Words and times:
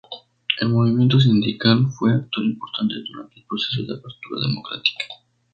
El 0.59 0.69
movimiento 0.69 1.19
sindical 1.19 1.85
fue 1.91 2.11
actor 2.15 2.43
importante 2.43 2.95
durante 3.07 3.39
el 3.39 3.45
proceso 3.45 3.83
de 3.83 3.99
Apertura 3.99 4.41
Democrática. 4.47 5.05